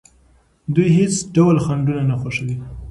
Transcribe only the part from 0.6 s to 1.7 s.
دوی هیڅ ډول